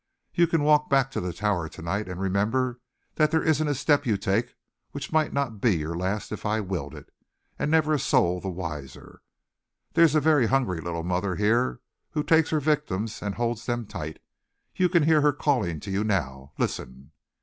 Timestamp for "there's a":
9.93-10.19